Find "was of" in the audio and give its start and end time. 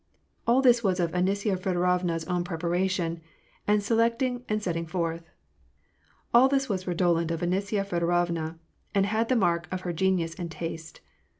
0.83-1.11